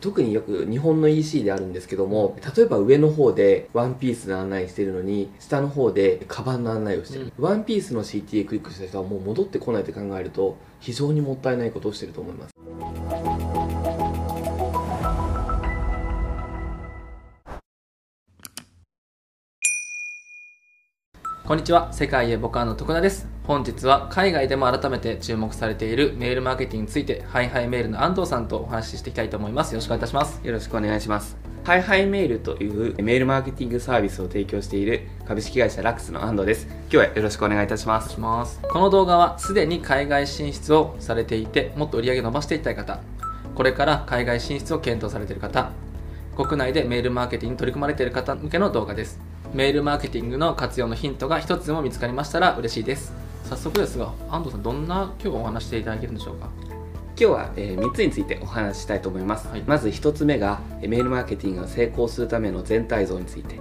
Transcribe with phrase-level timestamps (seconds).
[0.00, 12.57] 特によく日本の EC であるんですけども例えば上の方でワンピースの案内してるのに下の方でカバンの案内をしてる、ワンピースの CTA クリックした人はもう戻ってこないって考えると非常にもったいないことをしてると思います
[21.48, 21.90] こんにちは。
[21.94, 23.26] 世界へボカンの徳田です。
[23.44, 29.72] 本日は海外でも改めて注目されているメールマーケティングについてハイハイメールの安藤さんとお話ししていきたいと思います。
[29.72, 30.46] よろしくお願いいたします。
[30.46, 31.38] よろしくお願いします。
[31.64, 36.66] ハイハイメールというメールマーケティングサービスを提供している株式会社ラックスの安藤です。
[36.68, 38.10] 今日はよろしくお願いいたします。
[38.10, 38.60] します。
[38.70, 43.00] この動画はすでに海外進出をされていてもっと売り上げ伸ばしていきたい方。
[43.54, 45.72] これから海外進出を検討されている方。
[46.36, 49.18] 国内でメールマーケティングに取り組まれている方向けの動画です
[49.54, 53.14] メールマーケティングの活用のヒントが一つでも見つかりましたら嬉しいです。
[53.44, 56.50] 早速ですが安藤さんどんな今日お話していただけるんでしょうか？
[56.60, 63.58] 今日は、え3つについてお話ししたいと思います、はい、まず1つ目がメールマーケティングが成功するための全体像について。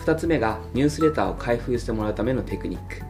[0.00, 3.02] 2つ目がニュースレターを開封してもらうためのテクニック。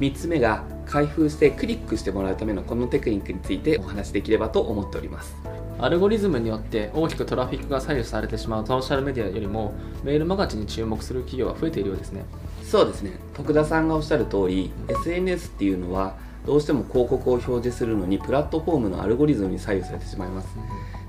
[0.00, 5.36] 3つ目が開封してクリックしてもらうためのこのテクニックについてお話しできればと思っております
[5.80, 12.24] アルゴリズムによって大きくトラフィックが左右されてしまうソーシャルメディアよりもメールマガジンに注目する企業は増えているようですね。
[12.64, 13.12] そうですね。
[13.34, 20.48] 徳田さんがおっしゃる通り SNS っていうのはどうしても広告を表示するのにプラットフォームのアルゴリズムに左右されてしまいます、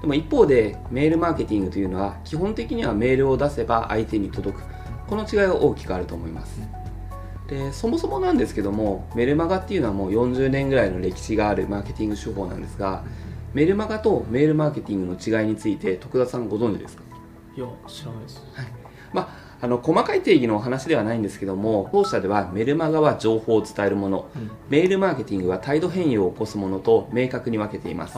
[0.02, 4.64] でも一方でメールマーケティングというのは基本的にはメールを出せば相手に届く。
[5.08, 6.62] この違いは大きくあると思います。
[7.48, 13.04] でそもそもなんですけどもメルマガっていうのはもう40年ぐらいの歴史があるマーケティング手法なんですが
[13.54, 17.04] メルマガとメールマーケティングの違いについて徳田さんご存知ですか？
[17.58, 18.66] いや知らないです、はい。
[19.14, 28.18] まああの細かい定義のお話ではないんですけども当社ではメルマガは情報を伝えるもの、うん、メールマーケティングは態度変容を起こすものと明確に分けています。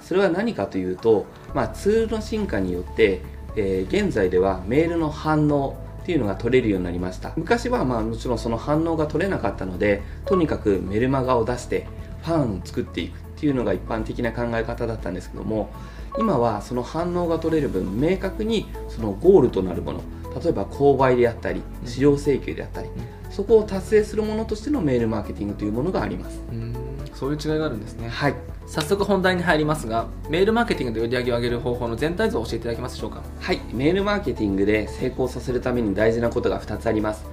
[0.00, 3.20] それは何かというと、まあ、ツールの進化によって、
[3.54, 7.32] えー、現在ではメールの反応っていうのが取れるようになりました。
[7.36, 11.86] 昔はまあもちろんその反応が取れなかったのでとにかくメルマガを出して
[12.22, 15.68] ファンを作っていくっていうのが一般的な考え方だったんですけども
[16.16, 20.00] 今はその反応が取れる分明確にそのゴールとなるもの
[20.40, 22.88] 例えば購買であったり使用請求であったり、
[23.30, 26.40] そこを達成するものとしてのメールマーケティングというものがあります。
[27.14, 28.08] そういう違いがあるんですね。
[28.08, 28.34] はい。
[28.66, 33.22] 早速本題に入りますがメールマーケティングで売り上げを上げる方法の全体像を教えていただけますでしょうか？
[33.40, 33.60] はい。
[33.74, 37.26] メールマーケティングで成功させるために大事なことが2つあります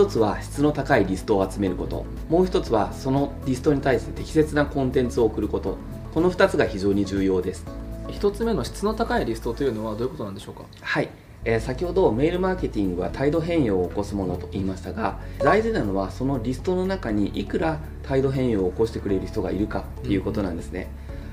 [0.00, 2.06] 1つは質の高いリストを集めること。
[2.30, 5.76] もう1つはそのリストに対して適切なコンテンツを送ること。
[6.14, 7.66] この2つが非常に重要です。
[8.08, 10.62] 1つ目の質の高いリストというのはどういうことなんでしょうか？
[10.80, 11.10] はい。
[11.44, 20.90] えー、先ほどメールマーケティングは態度変容を起こすものと言いましたが大事なのはそのリストの中にいくら態度変容を起こしてくれる人がいるかっていうことなんですね、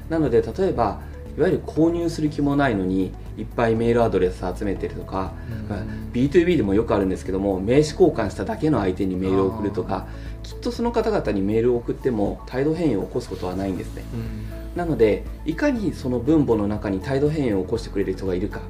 [0.09, 1.01] なので例えば
[1.37, 5.33] いわゆる購入する気もないのにいっぱいメールアドレス集めてるとか、
[5.69, 10.07] うん、B2B でもよくあるんですけども名刺交換しただけの相手にメールを送るとか
[10.41, 18.61] きっとその方々にメールを送っても態度変容を起こすことはないんですね、うん、なのでいかにその分母の中に態度変容を起こしてくれる人がいるか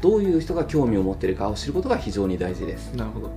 [0.00, 2.94] どういう人が興味を持っているかを知ることが非常に大事です。
[2.94, 3.30] なるほど。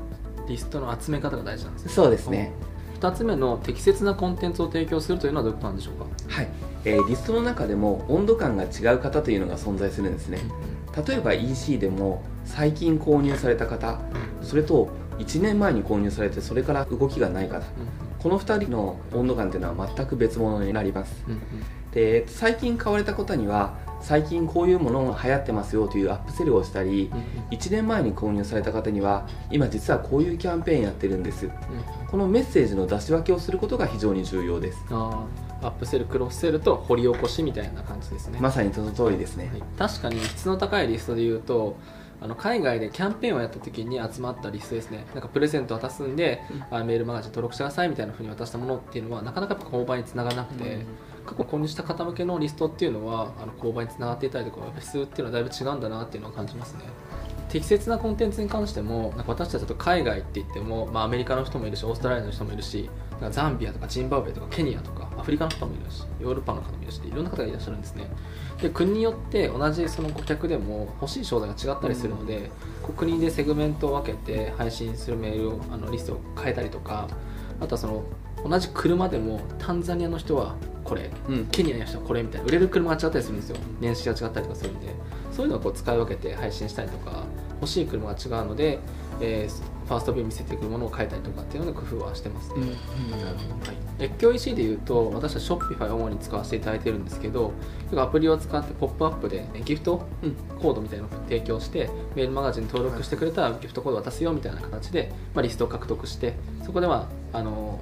[0.48, 1.92] リストの集め方が大事なんですね。
[1.92, 2.54] そうですね。
[3.02, 6.06] 2つ目の適切なコンテンツを提供するというのはどういうことなんでしょうか？
[6.30, 6.48] はい、
[6.86, 10.40] えー、リストの中でも温度感が違う方というのが存在するんですね、
[11.08, 14.00] 例えば EC でも最近購入された方、
[14.42, 17.64] それと1年前に購入されてそれから動きがない方、
[18.20, 21.24] この2人の温度感というのは全く別物になります、
[21.94, 31.52] で最近買われた方には最近こういうものが流行ってますよというアップセルをしたり、うん、1年前に購入された方には今実はこういうキャンペーンやってるんです、うん、
[32.08, 34.86] このメッセージの出し分けをすることが非常に重要です。
[34.92, 35.26] あ
[35.62, 38.38] アップセルクロスセルと掘り起こしみたいな感じですね。
[38.42, 41.78] まさにその通りですね、はい、確かに質の高いリストで言うと
[42.20, 45.06] あの海外でキャンペーンをやった時に集まったリストですね。
[45.14, 46.42] なんかプレゼント渡すんで、
[46.72, 50.86] うん、あメールマガジン登録してくださいみたいなふうに渡したものっていうのはなかなか購買につながらなくて、うん
[51.26, 56.84] 過去購入した方向けのリストっていうのはあの購買につながっていたりとか質っていうのはだいぶ違うんだなっていうのを感じますね。
[57.54, 62.90] 適切なコンテンツに関してもなんか私たちだと海外って言っても、まあ、アメリカの人もいるしオーストラリアの人もいるし
[63.30, 68.06] ザンビアとかジンバブエとかケニアとかアフリカの人もいるしヨーロッパの方もいるしいろんな方がいらっしゃるんですね。
[68.60, 72.50] で国によって同じその顧客でも欲しい商材が違ったりするので、
[72.88, 77.08] うん、国でセグメントを分けて配信するメールをあのリストを変えたりとか
[77.62, 78.04] あとはその
[78.44, 83.58] 同じ車でもタンザニアの人はこれ、うん、ケニアの人はこれみたいな売れる車が違ったりするんですよ。
[83.80, 84.94] 年式が違ったりとかするんで。
[85.34, 87.24] そういうのをこう使い分けて配信したりとか
[87.60, 88.80] 欲しい車が違うので、
[89.20, 92.76] えー、ファーストビュー見せていくものを変えたりとかっていうので工夫はしてますね、うんは
[94.00, 97.52] い、越境 EC でいうと私は Shopify を主に使わせていただいてるんですけど
[97.96, 100.06] アプリを使ってポップアップでギフト
[100.62, 106.34] コードみたいなのを提供してメールマガジンに登録してくれたらギフトコード渡すよみたいな形で、まあ、リストを獲得して
[106.64, 107.80] そこではあの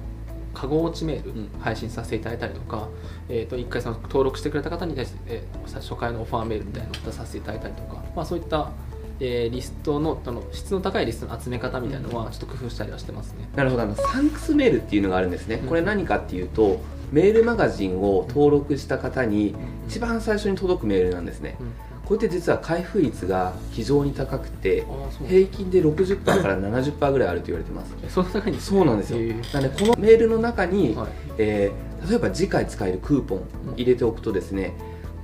[0.54, 1.50] カゴ落ちメールうん。
[1.60, 2.88] 配信させていただいたりとか、
[3.28, 8.70] えー、と1回その登録してくれた方に対して、えー初回のオファーメールみたいなのを出させていただいたりとか、まあ、そういった、
[9.20, 13.48] えーリストのあの質の高いリストの集め方みたいなのはちょっと工夫したりはしてますね。
[13.56, 13.82] なるほど。
[13.82, 15.68] あのサンクスメールっていうのがあるんですね、うん。
[15.68, 19.54] これ何かっていうとメールマガジンを登録した方に
[19.88, 24.84] 一番最初に届くメールなんですね、うんこれって実は開封率が非常に高くて
[25.26, 27.94] 平均で60%から70%ぐらいあると言われてます。
[28.04, 29.18] えそんな高いんですそうなんですよ、
[29.54, 31.08] なのでこのメールの中に、はい。
[31.38, 33.42] えー例えば次回使えるクーポン
[33.76, 34.74] 入れておくとですね、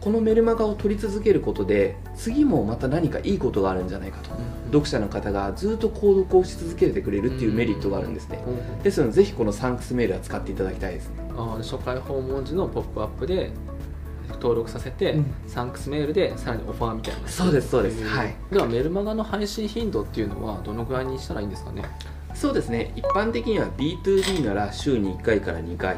[0.00, 4.30] このメルマガを取り続けることで次もまた何かいいことがあるんじゃないかと。
[4.66, 8.38] 読者の方がずっと購読をし続けてくれるっていうメリットがあるんですね、
[8.84, 11.08] ですのでぜひこのサンクスメールは使っていただきたいです。
[11.08, 13.50] ねあー初回訪問時のポップアップで
[14.34, 15.26] 登録させて、うん。
[15.46, 17.28] サンクスメールでさらにオファーみたいな。
[17.28, 18.04] そうですそうです。
[18.04, 18.34] はい。
[18.50, 21.82] ではメルマガの配信頻度っていうのはどのぐらいにしたらいいんですかね？
[22.34, 22.92] そうですね。
[22.94, 25.96] 一般的には B2B なら週に1回から2回、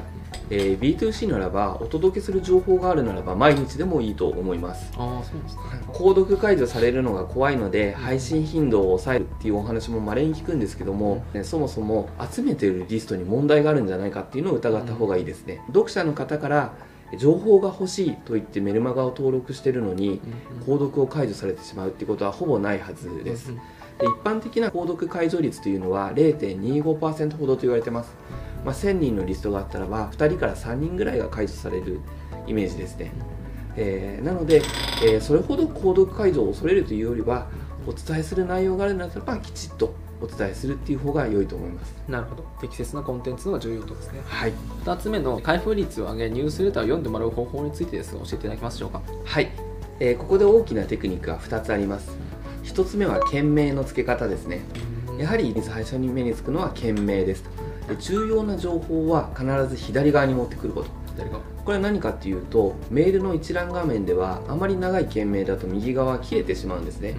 [0.48, 4.90] えー B2C ならばお届けする情報があるならば毎日でもいいと思います。
[4.96, 16.72] ああそうですね購読解除されるのが怖いので配信頻度を抑えるっていうお話もまれに聞くんですけども、ねそもそも集めているリストに問題があるんじゃないかっていうのを疑った方がいいですね、読者の方から
[17.18, 20.20] 情報が欲しいと言ってメルマガを登録してるのに
[20.66, 23.60] 購読を解除されてしまうっていうことはほぼないはずです、うん
[24.00, 28.16] で一般的な購読解除率というのは0.25%ほどと言われてます、
[28.64, 32.00] まあ、1000人のリストがあったらば2人から3人ぐらいが解除される
[32.46, 33.12] イメージですね、
[33.76, 34.62] えーなので、
[35.04, 37.48] えーそれほど購読解除を恐れるというよりは
[37.86, 41.94] お伝えする内容があるならばきちっとお伝えするっていう方が良いと思います。
[42.08, 42.44] なるほど。
[42.60, 44.20] 適切なコンテンツのが重要とですね。
[44.26, 44.52] はい。
[44.84, 49.02] 2つ目の開封率を上げニュースレターを読んでもらう方法についてですが教えていただけますでしょうか？
[49.24, 49.50] はい、
[49.98, 52.10] えーここで大きなテクニックが2つあります。
[52.64, 54.60] 1つ目は件名の付け方ですね。
[55.18, 57.44] やはり最初に目につくのは件名です
[57.88, 60.88] で重要な情報は必ず左側に持ってくること。
[61.08, 61.42] 左側。
[61.64, 67.14] これは何かっていうとメールの一覧画面ではあまり長い件名だと右側は切れてしまうんですね、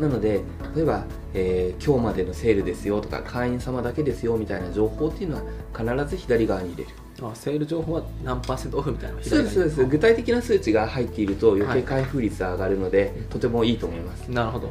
[0.00, 0.42] なので
[0.74, 1.04] 例えば、
[1.38, 5.42] えー今日までのセールですよとか会員様だけですよみたいな情報っていうのは
[5.76, 6.96] 必ず左側に入れる。
[7.20, 9.84] あセール情報は何パーセントオフみたいなそうですそうです。
[9.86, 11.80] 具体的な数値が入っていると余はい。
[11.80, 14.28] 計開封率が上がるので、とてもいいと思います。
[14.30, 14.70] なるほど、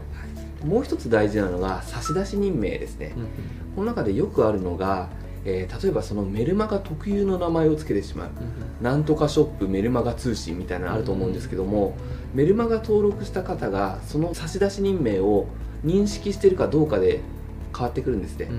[0.66, 3.14] もう一つ大事なのが差出人名ですね、
[3.76, 5.10] この中でよくあるのが、
[5.46, 8.30] えー例えばそのメルマガ特有の名前を付けてしまう。
[8.82, 11.96] なんとかショップメルマガ通信みたいなのあると思うんですけども、
[12.34, 15.48] メルマガ登録した方がその差出人名を
[15.86, 17.22] 認識しているかどうかで
[17.74, 18.50] 変わってくるんですね、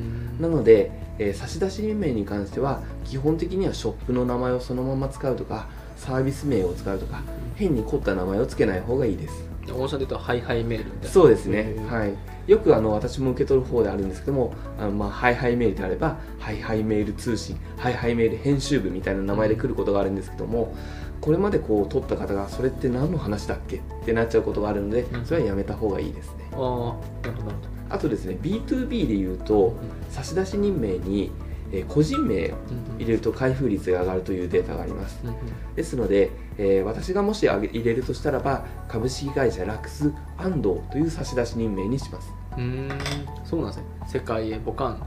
[0.41, 5.67] なので、えー差出人名に関しては基本的にはショップの名前をそのまま使うとか
[5.97, 7.23] サービス名を使うとか
[7.57, 9.49] 変に凝った名前を付けない方がいいです。
[9.73, 11.09] 御社で言うとハイハイメールみたいな。
[11.09, 11.75] そうですね。
[11.89, 12.15] はい。
[12.51, 20.75] よくあの私も受け取る方であるんですけどもあのまあハイハイメールであればハイハイメール通信ハイハイメール編集部みたいな名前で来ることがあるんですけども
[21.21, 25.25] これまでこう取った方がそれって何の話だっけってなっちゃうことがあるのでうん。
[25.27, 26.49] それはやめた方がいいですね。
[26.53, 27.55] ああなるほど
[27.91, 29.75] あとですね B2B で言うと
[30.11, 31.31] 差出人名に
[31.73, 32.57] えー個人名を
[32.99, 35.19] 入れると開封率が上がるというデータがあります。
[35.77, 42.33] ですので、えー私がもし入れるとしたらば株式会社ラクス安藤という差出人名にします。
[42.57, 42.91] うーん
[43.45, 43.85] そうなんですね。
[44.07, 45.03] 世界へボカン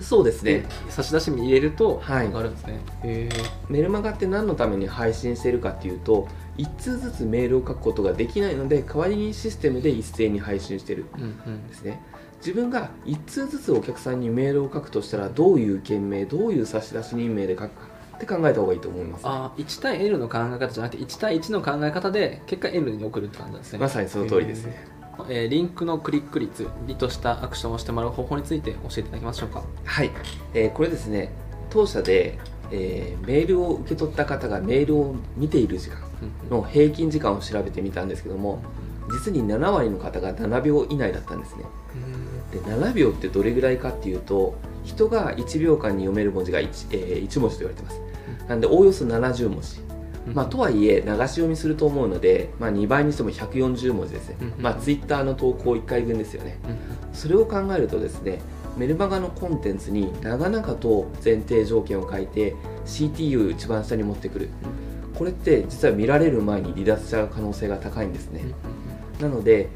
[0.00, 2.26] そうですでね差出人入れるとはい。
[2.26, 6.28] 上がるんですね、へえメルマガって何のために配信しているかっていうと
[6.58, 11.54] 1通ずつメールを書くことができないので代わりにシステムで一斉に配信してるうんうん。
[11.54, 12.02] んですね
[12.38, 19.22] 自分が1通ずつお客さんにメールを書くとしたらどういう件名どういう差出人名で書くかって考えた方がいいと思います。
[19.24, 23.78] あー1対 L の考え方じゃなくて1対1の考え方で結果 L に送るって感じなんですね。
[23.78, 29.62] まさにその通りですねえーリンクのクリック率リとしたアクションをしてもらう方法について教えていただけましょうか？
[29.84, 30.10] はい、
[30.54, 31.32] えーこれですね
[31.70, 32.38] 当社で、
[32.70, 38.62] えーメールを受け取った方がメールを見ている時間うんの平均時間を調べてみたんですけども
[39.12, 41.64] 実に7割の方が7秒以内だったんですね。
[42.52, 48.00] で7秒ってどれぐらいかっていうと人が1秒間に読める文字が 1,、えー1文字と言われてます。
[48.48, 49.80] なんでおおよそ70文字。
[49.80, 49.89] うん
[50.26, 56.58] まあ、とはいえ流し読みすると思うので、まあ、2倍にしても140文字ですね、うんまあ、ツイッターの投稿1回分ですよね。
[56.68, 56.78] うん
[57.12, 58.38] それを考えるとですね
[58.76, 62.54] メルマガのコンテンツに長々と前提条件を書いて
[62.86, 64.48] CTU を一番下に持ってくる。
[65.14, 68.42] これって実は見られる前に離脱しちゃう可能性が高いんですね。
[69.20, 69.68] なので、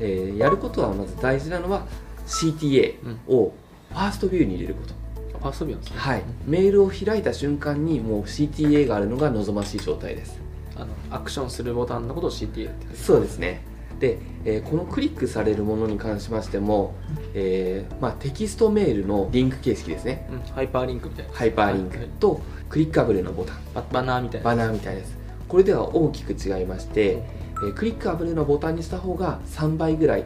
[0.00, 1.86] えーやることはまず大事なのは
[2.26, 2.96] CTA
[3.28, 3.52] を
[3.90, 4.94] ファーストビューに入れること
[5.38, 6.00] ファーストビューなんですね。
[6.00, 10.40] はい、メールを開いた瞬間にもう CTA があるのが望ましい状態です。
[10.76, 13.62] あのアクションするボタンのことを CTA ってそうですね。
[13.98, 16.94] で、えーこのクリックされるものに関しましても、
[17.34, 20.28] えーまあ、テキストメールのリンク形式ですね。
[20.30, 21.32] うん、ハイパーリンクみたいな。
[21.32, 23.56] ハイパーリンクとクリッカブルのボタン。
[23.74, 24.44] ババナーみたいな。
[24.44, 25.16] バナーみたいです。
[25.48, 27.22] これでは大きく違いまして、
[27.62, 30.24] えークリッカブルのボタンにした方が3倍ぐらい。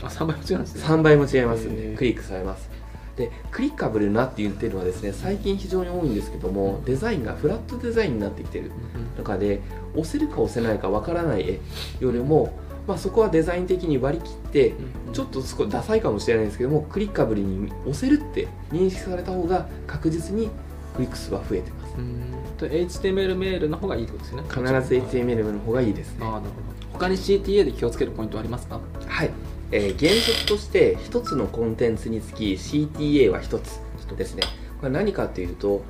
[0.00, 0.84] あ3倍も違うんですね。
[0.84, 2.68] 3倍も違いますんでクリックされます
[3.16, 9.60] でクリッカブルなって言ってるのはですね最近非常に多いんですけどもデザインがフラットデザインになってきてるうん中で
[9.94, 11.60] 押せるか押せないかわからない絵
[12.00, 14.68] よりも、まあ、そこはデザイン的に割り切って
[15.08, 20.48] うんちょっと少しダサいかもしれないんですけどもクリッカブルに押せるって認識された方が確実に
[20.96, 21.94] クリック数は増えてます。
[21.96, 22.22] うん。
[22.58, 24.42] と HTML メールの方がいいってことですね。
[24.48, 26.26] 必ず HTML の方がいいですね。
[26.26, 26.52] ああなるほど。
[26.92, 28.78] 他に CTA で気をつけるポイントはありますか？
[29.06, 29.30] はい、
[29.72, 33.80] えー原則として一つのコンテンツにつき CTA は一つ。
[34.16, 34.42] ですね。
[34.78, 35.82] これ何かというと、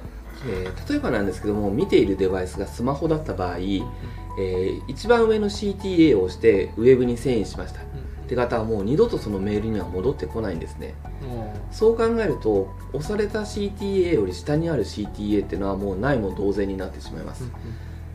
[0.48, 7.80] えー例えばなんですけども見ているデバイスがスマホだった場合、えー一番上の CTA を押してウェブに遷移しました。
[7.80, 7.84] っ
[8.28, 10.94] て方はもう二度とそのメールには戻ってこないんですね。
[11.26, 17.46] もそう考えると押された CTA より下にある CTA っていうのはもうないも同然になってしまいます、う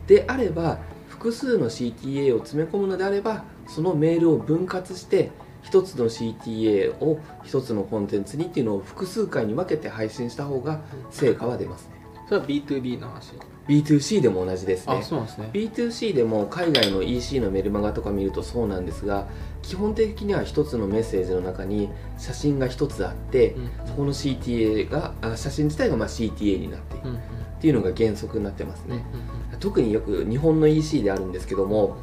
[0.08, 5.30] であれば複数の CTA を詰め込むのであればそのメールを分割して
[5.62, 11.98] 一つの CTA を一つのコンテンツにっていうのを複数回に分けて配信した方が成果は出ますね。
[12.28, 13.32] それは B2B の話
[13.68, 14.96] ？B2C でも同じですね。
[14.96, 15.50] あそうなんですね。
[15.52, 19.26] B2C でも海外の EC のメルマガとか見るとそうなんですが
[19.62, 23.70] 基本的には一つのメッセージの中に写真が一つあってうん。
[23.86, 27.16] そこの CTA があ写真自体がまあ CTA になっている
[27.58, 31.96] っていうのが原則になってますね、うん特によく日本の EC であるんですけども、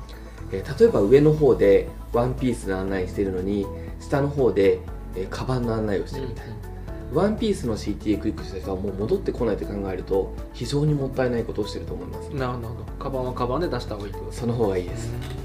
[0.51, 3.65] えー例えば上の方でワンピースの案内してるのに
[3.99, 4.79] 下の方で、
[5.15, 6.55] えーカバンの案内をしてるみたいな、
[7.13, 12.29] ワンピースの CTA クリックした人はもう戻ってこないと考えると非常にもったいないことをしてると思います。
[12.29, 12.85] なるほど。
[12.99, 14.31] カバンはカバンで出した方がいいと。
[14.31, 15.11] その方がいいです。
[15.11, 15.44] ね